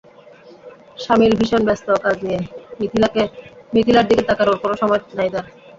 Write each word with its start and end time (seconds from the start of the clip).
শামিল 0.97 1.33
ভীষণ 1.39 1.61
ব্যস্ত 1.67 1.87
কাজ 2.03 2.15
নিয়ে, 2.25 2.39
মিথিলার 3.73 4.05
দিকে 4.09 4.23
তাকানোর 4.29 4.57
কোনো 4.63 4.75
সময় 4.81 5.01
নাই 5.17 5.29
তাঁর। 5.33 5.45